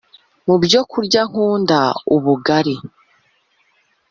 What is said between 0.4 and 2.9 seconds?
mu byo kurya nkunda ubugali,